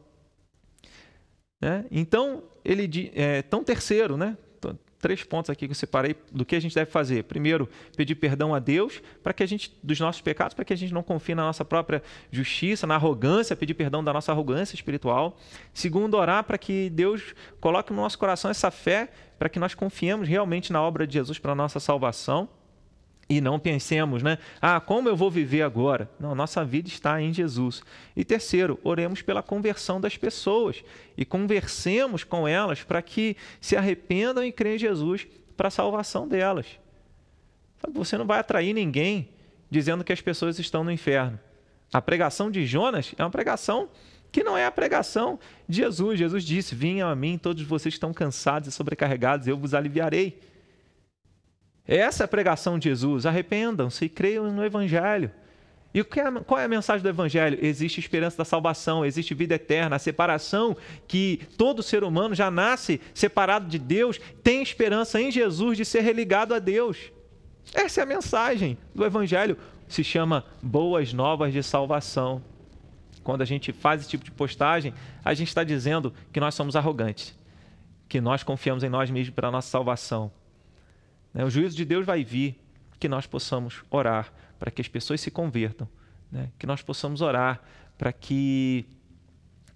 [1.60, 1.84] Né?
[1.90, 4.36] Então, ele é, então terceiro, né?
[5.02, 7.24] Três pontos aqui que eu separei do que a gente deve fazer.
[7.24, 10.76] Primeiro, pedir perdão a Deus para que a gente dos nossos pecados, para que a
[10.76, 15.36] gente não confie na nossa própria justiça, na arrogância, pedir perdão da nossa arrogância espiritual.
[15.74, 20.28] Segundo, orar para que Deus coloque no nosso coração essa fé, para que nós confiemos
[20.28, 22.48] realmente na obra de Jesus para a nossa salvação.
[23.28, 24.38] E não pensemos, né?
[24.60, 26.10] Ah, como eu vou viver agora?
[26.18, 27.82] Não, nossa vida está em Jesus.
[28.16, 30.84] E terceiro, oremos pela conversão das pessoas
[31.16, 36.28] e conversemos com elas para que se arrependam e creem em Jesus para a salvação
[36.28, 36.66] delas.
[37.92, 39.28] Você não vai atrair ninguém
[39.70, 41.38] dizendo que as pessoas estão no inferno.
[41.92, 43.88] A pregação de Jonas é uma pregação
[44.30, 46.18] que não é a pregação de Jesus.
[46.18, 50.40] Jesus disse: Vinham a mim todos vocês estão cansados e sobrecarregados, eu vos aliviarei.
[51.86, 53.26] Essa é a pregação de Jesus.
[53.26, 55.30] Arrependam-se e creiam no Evangelho.
[55.94, 56.04] E é
[56.46, 57.58] qual é a mensagem do Evangelho?
[57.60, 60.74] Existe esperança da salvação, existe vida eterna, a separação
[61.06, 66.00] que todo ser humano já nasce separado de Deus, tem esperança em Jesus de ser
[66.00, 67.12] religado a Deus.
[67.74, 69.58] Essa é a mensagem do Evangelho.
[69.86, 72.42] Se chama Boas Novas de Salvação.
[73.22, 76.74] Quando a gente faz esse tipo de postagem, a gente está dizendo que nós somos
[76.74, 77.38] arrogantes,
[78.08, 80.32] que nós confiamos em nós mesmos para a nossa salvação.
[81.32, 81.44] Né?
[81.44, 82.60] O juízo de Deus vai vir,
[82.98, 85.88] que nós possamos orar para que as pessoas se convertam,
[86.30, 86.50] né?
[86.58, 87.60] que nós possamos orar
[87.98, 88.86] para que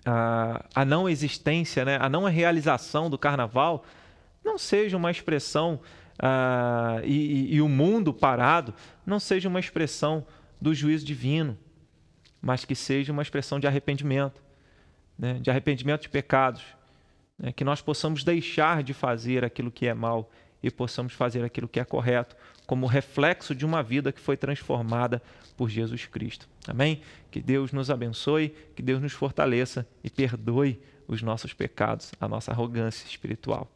[0.05, 1.99] a, a não existência, né?
[2.01, 3.85] a não realização do carnaval
[4.45, 5.81] não seja uma expressão
[6.21, 8.73] uh, e, e, e o mundo parado
[9.05, 10.25] não seja uma expressão
[10.61, 11.59] do juízo divino,
[12.41, 14.41] mas que seja uma expressão de arrependimento,
[15.19, 15.35] né?
[15.35, 16.63] de arrependimento de pecados,
[17.37, 17.51] né?
[17.51, 20.31] que nós possamos deixar de fazer aquilo que é mal
[20.63, 22.37] e possamos fazer aquilo que é correto,
[22.67, 25.23] como reflexo de uma vida que foi transformada
[25.57, 26.49] por Jesus Cristo.
[26.67, 27.01] Amém?
[27.31, 32.51] Que Deus nos abençoe, que Deus nos fortaleça e perdoe os nossos pecados, a nossa
[32.51, 33.65] arrogância espiritual.